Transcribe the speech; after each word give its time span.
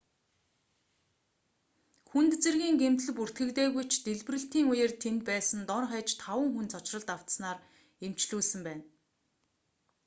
хүнд 2.09 2.31
зэргийн 2.43 2.75
гэмтэл 2.81 3.11
бүртгэгдээгүй 3.17 3.85
ч 3.91 3.93
дэлбэрэлтийн 4.05 4.65
үеэр 4.71 4.91
тэнд 5.03 5.21
байсан 5.31 5.59
дор 5.69 5.83
хаяж 5.91 6.09
таван 6.23 6.47
хүн 6.53 6.65
цочролд 6.73 7.09
автсанаар 7.17 7.59
эмчлүүлсэн 8.05 8.61
байна 8.67 8.83